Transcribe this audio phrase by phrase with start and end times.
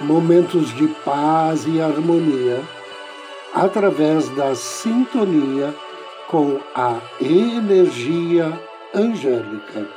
[0.00, 2.62] momentos de paz e harmonia
[3.54, 5.74] através da sintonia
[6.28, 8.60] com a energia
[8.92, 9.88] angélica.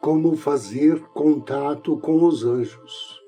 [0.00, 3.23] Como fazer contato com os anjos?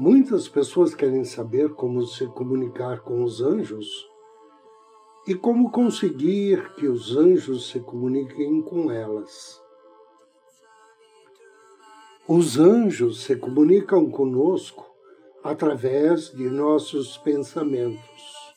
[0.00, 4.08] Muitas pessoas querem saber como se comunicar com os anjos
[5.28, 9.60] e como conseguir que os anjos se comuniquem com elas.
[12.26, 14.90] Os anjos se comunicam conosco
[15.44, 18.54] através de nossos pensamentos.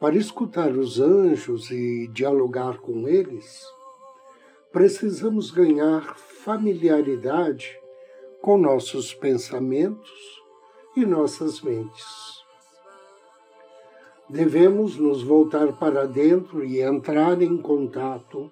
[0.00, 3.64] Para escutar os anjos e dialogar com eles,
[4.72, 7.83] precisamos ganhar familiaridade
[8.44, 10.42] com nossos pensamentos
[10.94, 12.44] e nossas mentes.
[14.28, 18.50] Devemos nos voltar para dentro e entrar em contato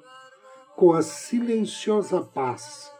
[0.74, 2.90] com a silenciosa paz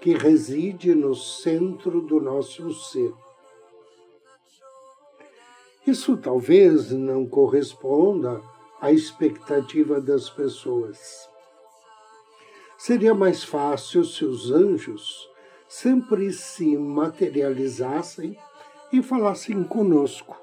[0.00, 3.12] que reside no centro do nosso ser.
[5.86, 8.40] Isso talvez não corresponda
[8.80, 11.28] à expectativa das pessoas.
[12.78, 15.29] Seria mais fácil se os anjos
[15.70, 18.36] sempre se materializassem
[18.92, 20.36] e falassem conosco,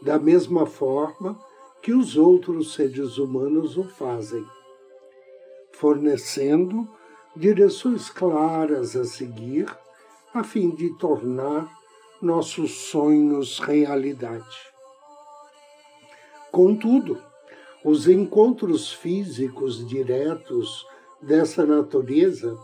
[0.00, 1.38] da mesma forma
[1.82, 4.42] que os outros seres humanos o fazem,
[5.72, 6.88] fornecendo
[7.36, 9.66] direções claras a seguir,
[10.32, 11.70] a fim de tornar
[12.22, 14.72] nossos sonhos realidade.
[16.50, 17.22] Contudo,
[17.84, 20.86] os encontros físicos diretos
[21.20, 22.58] dessa natureza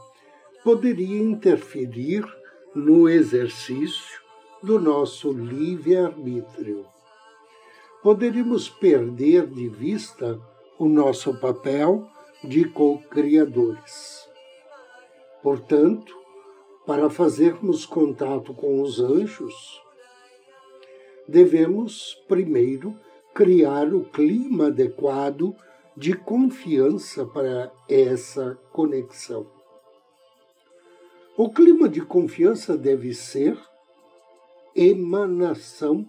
[0.65, 2.25] poderia interferir
[2.75, 4.21] no exercício
[4.63, 6.85] do nosso livre-arbítrio.
[8.03, 10.41] Poderíamos perder de vista
[10.79, 12.09] o nosso papel
[12.43, 14.29] de co-criadores.
[15.43, 16.17] Portanto,
[16.87, 19.81] para fazermos contato com os anjos,
[21.29, 22.97] devemos primeiro
[23.35, 25.55] criar o clima adequado
[25.97, 29.60] de confiança para essa conexão.
[31.43, 33.59] O clima de confiança deve ser
[34.77, 36.07] emanação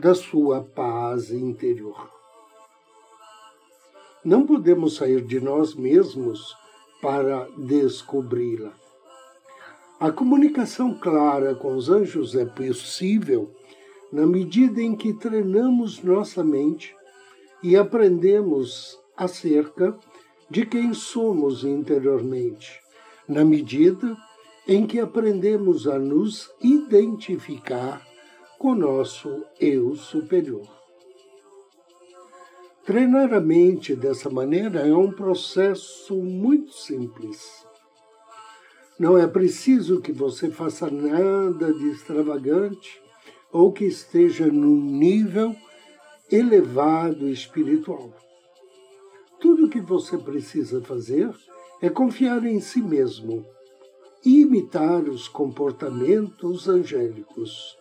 [0.00, 2.10] da sua paz interior.
[4.24, 6.56] Não podemos sair de nós mesmos
[7.00, 8.72] para descobri-la.
[10.00, 13.48] A comunicação clara com os anjos é possível
[14.12, 16.96] na medida em que treinamos nossa mente
[17.62, 19.96] e aprendemos acerca
[20.50, 22.89] de quem somos interiormente
[23.30, 24.16] na medida
[24.66, 28.04] em que aprendemos a nos identificar
[28.58, 30.68] com nosso eu superior.
[32.84, 37.64] Treinar a mente dessa maneira é um processo muito simples.
[38.98, 43.00] Não é preciso que você faça nada de extravagante
[43.52, 45.54] ou que esteja num nível
[46.30, 48.12] elevado espiritual.
[49.40, 53.46] Tudo o que você precisa fazer é confiar em si mesmo
[54.22, 57.78] e imitar os comportamentos angélicos,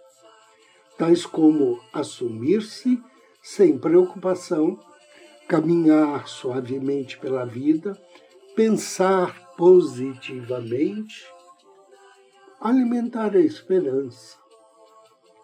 [0.97, 3.01] tais como assumir-se
[3.43, 4.79] sem preocupação,
[5.47, 7.99] caminhar suavemente pela vida,
[8.55, 11.25] pensar positivamente,
[12.61, 14.37] alimentar a esperança,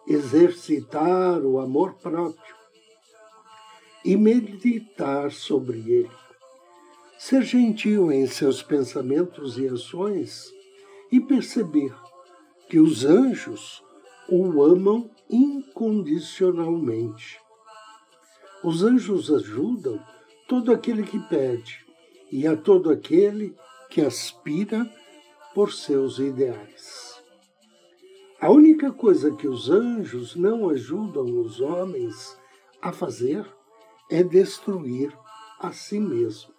[0.06, 2.56] exercitar o amor próprio
[4.02, 6.25] e meditar sobre ele
[7.18, 10.54] ser gentil em seus pensamentos e ações
[11.10, 11.92] e perceber
[12.68, 13.82] que os anjos
[14.28, 17.40] o amam incondicionalmente.
[18.62, 19.98] Os anjos ajudam
[20.48, 21.86] todo aquele que pede
[22.30, 23.56] e a todo aquele
[23.88, 24.86] que aspira
[25.54, 27.16] por seus ideais.
[28.40, 32.38] A única coisa que os anjos não ajudam os homens
[32.82, 33.46] a fazer
[34.10, 35.16] é destruir
[35.58, 36.55] a si mesmos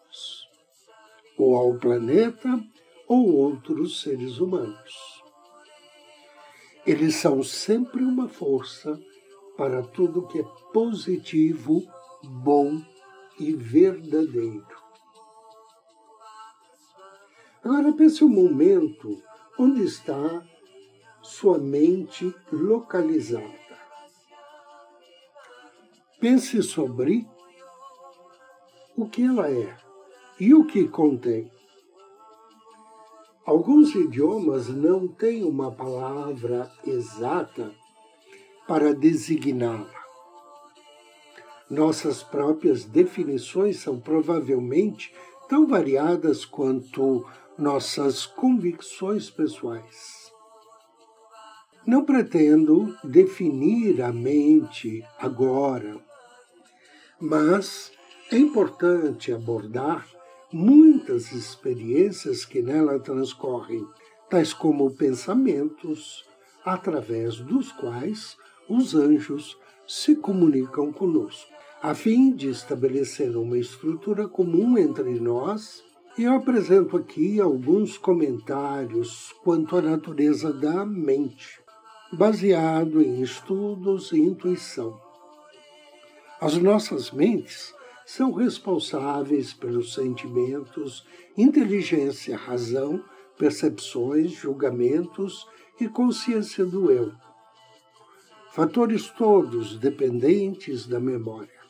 [1.37, 2.63] ou ao planeta
[3.07, 5.23] ou outros seres humanos.
[6.85, 8.99] Eles são sempre uma força
[9.57, 11.83] para tudo que é positivo,
[12.23, 12.81] bom
[13.39, 14.65] e verdadeiro.
[17.63, 19.21] Agora pense um momento
[19.59, 20.45] onde está
[21.21, 23.67] sua mente localizada.
[26.19, 27.27] Pense sobre
[28.95, 29.86] o que ela é
[30.39, 31.51] e o que contém.
[33.45, 37.71] Alguns idiomas não têm uma palavra exata
[38.67, 39.89] para designá-la.
[41.69, 45.13] Nossas próprias definições são provavelmente
[45.47, 47.25] tão variadas quanto
[47.57, 50.31] nossas convicções pessoais.
[51.85, 55.97] Não pretendo definir a mente agora,
[57.19, 57.93] mas
[58.29, 60.16] é importante abordar
[60.51, 63.85] muitas experiências que nela transcorrem,
[64.29, 66.25] tais como pensamentos,
[66.63, 69.57] através dos quais os anjos
[69.87, 71.51] se comunicam conosco.
[71.81, 75.83] A fim de estabelecer uma estrutura comum entre nós,
[76.17, 81.61] eu apresento aqui alguns comentários quanto à natureza da mente,
[82.11, 84.99] baseado em estudos e intuição.
[86.41, 87.73] As nossas mentes
[88.07, 91.05] são responsáveis pelos sentimentos,
[91.37, 93.03] inteligência, razão,
[93.37, 95.47] percepções, julgamentos
[95.79, 97.13] e consciência do eu
[98.57, 101.61] fatores todos dependentes da memória.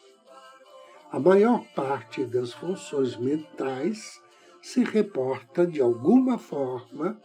[1.12, 4.22] A maior parte das funções mentais
[4.62, 7.22] se reporta de alguma forma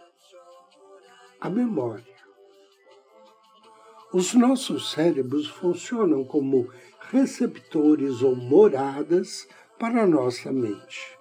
[1.40, 2.16] à memória.
[4.12, 6.68] Os nossos cérebros funcionam como
[7.12, 9.46] receptores ou moradas
[9.78, 11.18] para a nossa mente.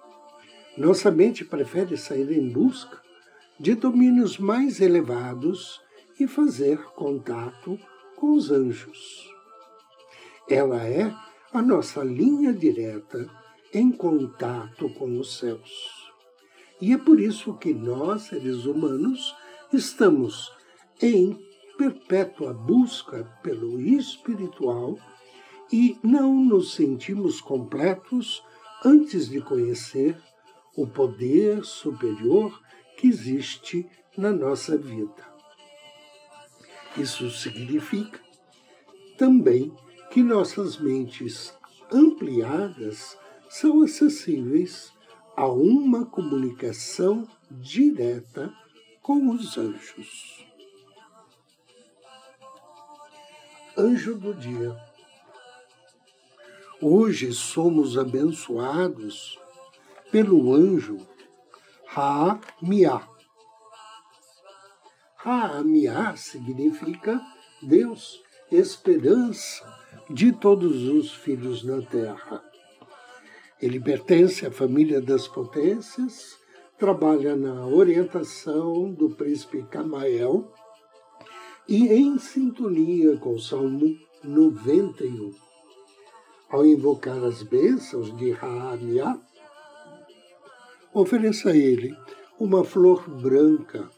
[0.76, 2.98] Nossa mente prefere sair em busca
[3.60, 5.82] de domínios mais elevados
[6.18, 7.78] e fazer contato
[8.16, 9.28] com os anjos.
[10.48, 11.14] Ela é
[11.52, 13.28] a nossa linha direta
[13.74, 16.10] em contato com os céus.
[16.80, 19.36] E é por isso que nós, seres humanos,
[19.70, 20.50] estamos
[21.02, 21.38] em
[21.76, 24.96] perpétua busca pelo espiritual
[25.72, 28.42] e não nos sentimos completos
[28.84, 30.20] antes de conhecer
[30.76, 32.60] o poder superior
[32.96, 35.32] que existe na nossa vida.
[36.96, 38.20] Isso significa
[39.16, 39.72] também
[40.10, 41.54] que nossas mentes
[41.90, 43.16] ampliadas
[43.48, 44.92] são acessíveis
[45.34, 48.52] a uma comunicação direta
[49.00, 50.46] com os anjos.
[53.76, 54.91] Anjo do dia.
[56.84, 59.38] Hoje somos abençoados
[60.10, 60.98] pelo anjo
[61.86, 63.08] Ra-Miá
[65.14, 67.20] Raamiá significa
[67.62, 68.20] Deus,
[68.50, 69.64] esperança
[70.10, 72.42] de todos os filhos da terra.
[73.60, 76.36] Ele pertence à família das potências,
[76.76, 80.52] trabalha na orientação do príncipe Camael
[81.68, 85.51] e em sintonia com o Salmo 91.
[86.52, 89.18] Ao invocar as bênçãos de Raamiá,
[90.94, 91.96] ofereça a ele
[92.38, 93.90] uma flor branca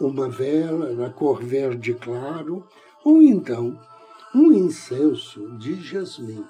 [0.00, 2.66] uma vela na cor verde claro,
[3.04, 3.78] ou então
[4.34, 6.44] um incenso de jasmim.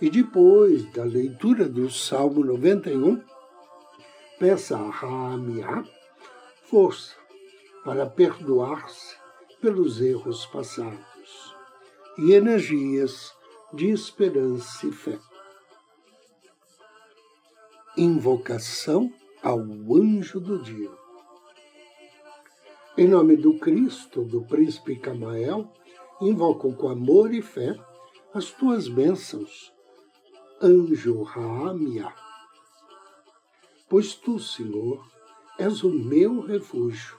[0.00, 3.22] E depois da leitura do Salmo 91,
[4.38, 5.84] peça a Raamiá
[6.64, 7.14] força
[7.84, 9.16] para perdoar-se
[9.60, 11.54] pelos erros passados
[12.18, 13.32] e energias
[13.72, 15.18] de esperança e fé.
[17.96, 19.10] Invocação
[19.42, 20.90] ao anjo do dia.
[22.98, 25.72] Em nome do Cristo, do príncipe Camael,
[26.20, 27.74] invoco com amor e fé
[28.34, 29.72] as tuas bênçãos,
[30.60, 32.12] anjo Raamia.
[33.88, 35.02] Pois tu, Senhor,
[35.58, 37.18] és o meu refúgio,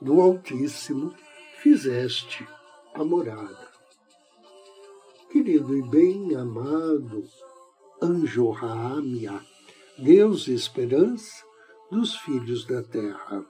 [0.00, 1.14] do Altíssimo
[1.60, 2.46] fizeste
[2.94, 3.77] a morada.
[5.30, 7.24] Querido e bem amado
[8.02, 9.40] anjo Raamia,
[9.98, 11.44] Deus e esperança
[11.90, 13.44] dos filhos da terra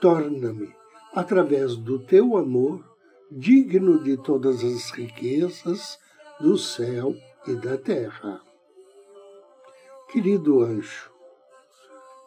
[0.00, 0.74] torna-me,
[1.12, 2.84] através do teu amor,
[3.30, 5.98] digno de todas as riquezas
[6.40, 7.14] do céu
[7.46, 8.40] e da terra.
[10.10, 11.10] Querido anjo,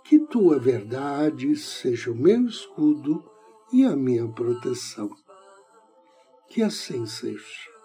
[0.04, 3.24] que tua verdade seja o meu escudo
[3.72, 5.10] e a minha proteção.
[6.50, 7.79] Que assim seja.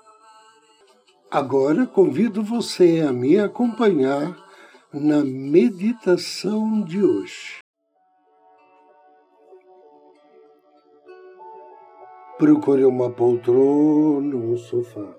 [1.31, 4.37] Agora convido você a me acompanhar
[4.93, 7.59] na meditação de hoje.
[12.38, 15.14] Procure uma poltrona, um sofá.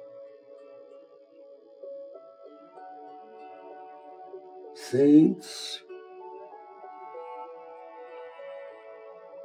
[4.74, 5.86] Sente-se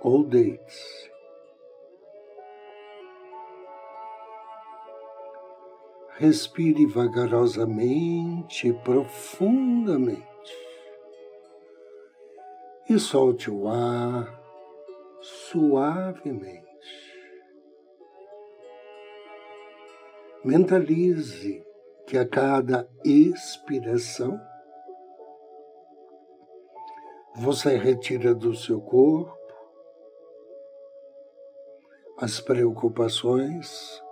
[0.03, 1.11] ou deite-se.
[6.21, 10.29] Respire vagarosamente profundamente
[12.91, 14.39] e solte o ar
[15.23, 16.69] suavemente.
[20.45, 21.65] Mentalize
[22.07, 24.39] que a cada expiração
[27.35, 29.41] você retira do seu corpo
[32.19, 34.03] as preocupações,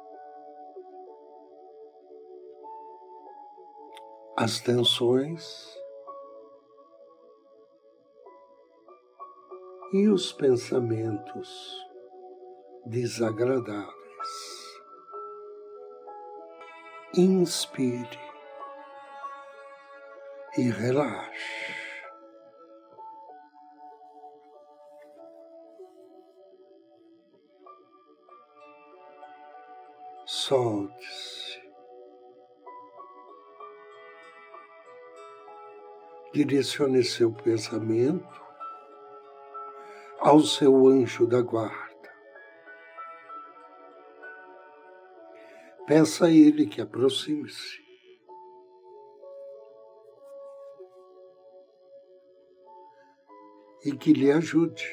[4.40, 5.76] as tensões
[9.92, 11.76] e os pensamentos
[12.86, 13.90] desagradáveis.
[17.16, 18.20] Inspire
[20.56, 21.74] e relaxe.
[30.26, 31.37] Solte-se.
[36.44, 38.40] Direcione seu pensamento
[40.20, 41.88] ao seu anjo da guarda.
[45.86, 47.80] Peça a ele que aproxime-se.
[53.84, 54.84] E que lhe ajude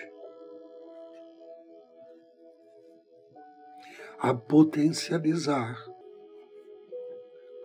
[4.20, 5.76] a potencializar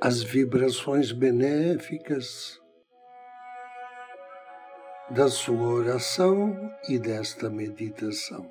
[0.00, 2.59] as vibrações benéficas
[5.10, 8.48] da sua oração e desta meditação.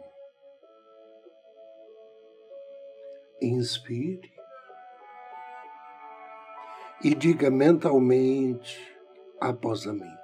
[3.41, 4.29] Inspire
[7.01, 8.77] e diga mentalmente
[9.39, 10.17] após a mim.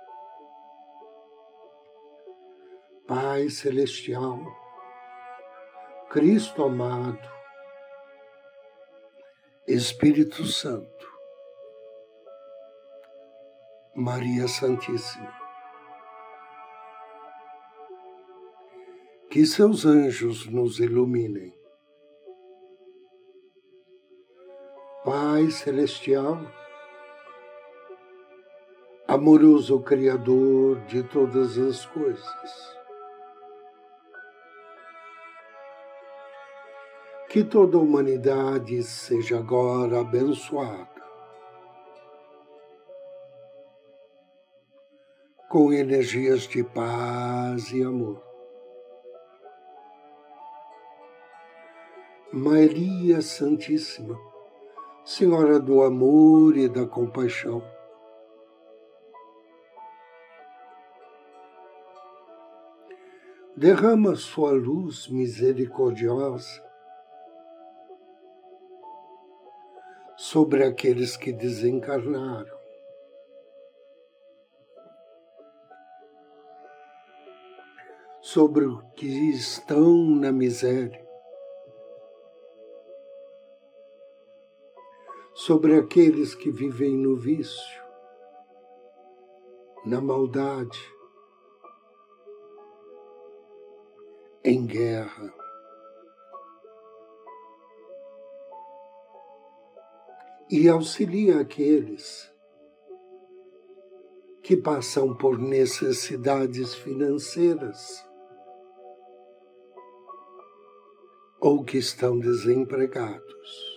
[3.07, 4.39] Pai Celestial,
[6.09, 7.29] Cristo amado,
[9.65, 11.07] Espírito Santo,
[13.95, 15.44] Maria Santíssima,
[19.35, 21.53] que seus anjos nos iluminem.
[25.03, 26.39] Pai Celestial,
[29.05, 32.77] amoroso Criador de todas as coisas,
[37.27, 40.95] que toda a humanidade seja agora abençoada
[45.49, 48.24] com energias de paz e amor.
[52.37, 54.19] Maria Santíssima,
[55.05, 57.63] Senhora do amor e da compaixão.
[63.55, 66.61] Derrama sua luz misericordiosa
[70.17, 72.53] sobre aqueles que desencarnaram.
[78.19, 81.04] Sobre os que estão na miséria
[85.45, 87.83] sobre aqueles que vivem no vício,
[89.85, 90.79] na maldade,
[94.43, 95.31] em guerra.
[100.49, 102.27] E auxilia aqueles
[104.41, 108.03] que passam por necessidades financeiras
[111.39, 113.74] ou que estão desempregados.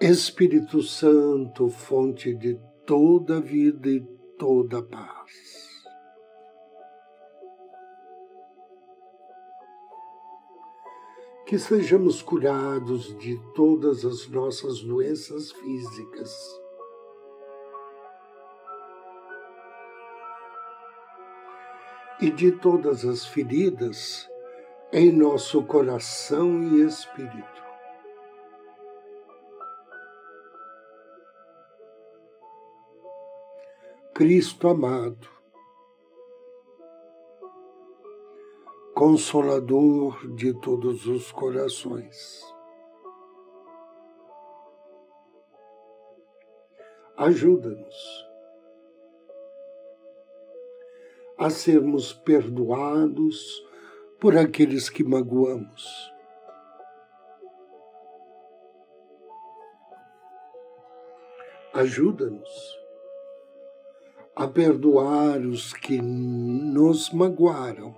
[0.00, 4.00] Espírito Santo, fonte de toda vida e
[4.38, 5.84] toda paz.
[11.44, 16.34] Que sejamos curados de todas as nossas doenças físicas.
[22.22, 24.26] E de todas as feridas
[24.94, 27.59] em nosso coração e espírito
[34.20, 35.26] Cristo amado,
[38.94, 42.44] Consolador de todos os corações.
[47.16, 48.28] Ajuda-nos
[51.38, 53.66] a sermos perdoados
[54.20, 56.12] por aqueles que magoamos.
[61.72, 62.79] Ajuda-nos
[64.40, 67.94] a perdoar os que nos magoaram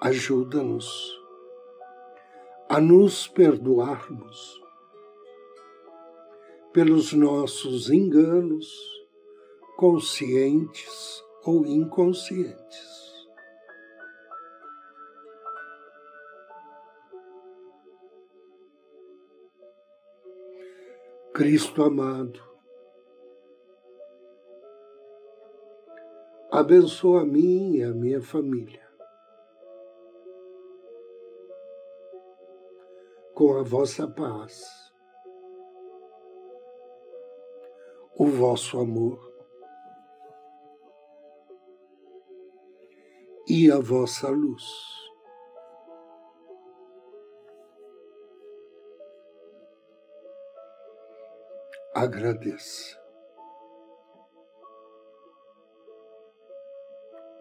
[0.00, 0.88] ajuda-nos
[2.70, 4.62] a nos perdoarmos
[6.72, 8.72] pelos nossos enganos,
[9.76, 13.07] conscientes ou inconscientes.
[21.38, 22.42] Cristo amado,
[26.50, 28.84] abençoa a mim e a minha família.
[33.34, 34.64] Com a vossa paz,
[38.16, 39.32] o vosso amor.
[43.48, 45.07] E a vossa luz.
[51.94, 52.96] Agradeça.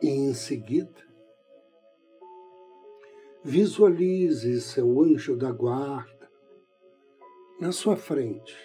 [0.01, 1.07] E em seguida,
[3.49, 6.29] Visualize seu anjo da guarda
[7.61, 8.57] na sua frente.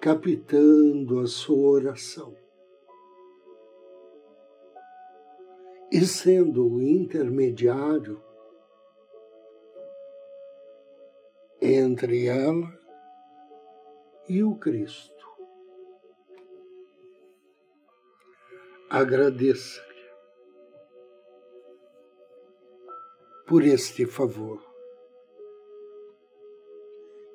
[0.00, 2.36] Captando a sua oração
[5.92, 8.20] e sendo o intermediário
[11.84, 12.78] entre ela
[14.28, 15.14] e o Cristo.
[18.94, 20.04] agradeça-lhe
[23.44, 24.62] por este favor.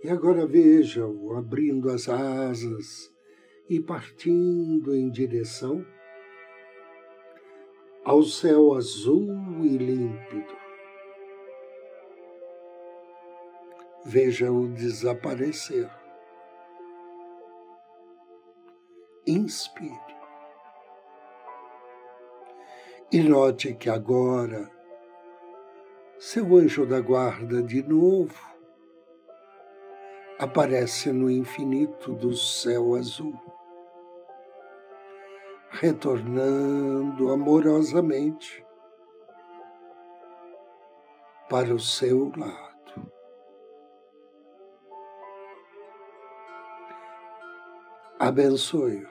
[0.02, 3.14] E agora veja-o abrindo as asas
[3.70, 5.86] e partindo em direção
[8.06, 9.28] ao céu azul
[9.62, 10.59] e límpido.
[14.12, 15.88] Veja-o desaparecer.
[19.28, 20.16] Inspire.
[23.12, 24.68] E note que agora
[26.18, 28.34] seu anjo da guarda de novo
[30.40, 33.40] aparece no infinito do céu azul,
[35.70, 38.66] retornando amorosamente
[41.48, 42.69] para o seu lado.
[48.22, 49.08] Abençoe-o,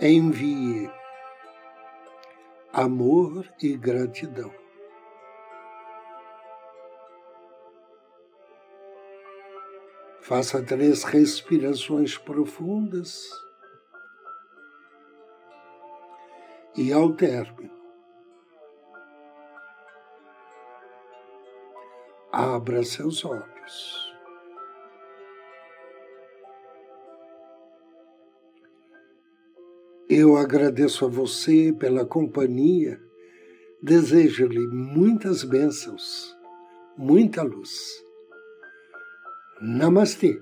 [0.00, 0.90] envie
[2.72, 4.52] amor e gratidão.
[10.20, 13.28] Faça três respirações profundas
[16.76, 17.70] e, ao término,
[22.32, 24.01] abra seus olhos.
[30.14, 33.00] Eu agradeço a você pela companhia,
[33.82, 36.36] desejo-lhe muitas bênçãos,
[36.98, 37.70] muita luz.
[39.58, 40.38] Namastê.